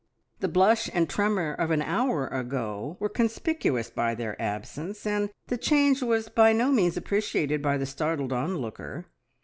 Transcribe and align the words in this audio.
The 0.39 0.47
blush 0.47 0.89
and 0.95 1.07
tremor 1.07 1.53
of 1.53 1.69
an 1.69 1.83
hour 1.83 2.25
ago 2.25 2.97
were 2.99 3.07
conspicuous 3.07 3.91
by 3.91 4.15
their 4.15 4.35
absence, 4.41 5.05
and 5.05 5.29
the 5.45 5.59
change 5.59 6.01
was 6.01 6.27
by 6.27 6.53
no 6.53 6.71
means 6.71 6.97
appreciated 6.97 7.61
by 7.61 7.77
the 7.77 7.85
startled 7.85 8.33
onlooker. 8.33 9.05